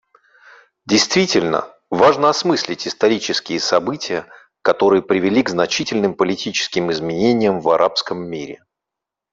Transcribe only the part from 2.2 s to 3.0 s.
осмыслить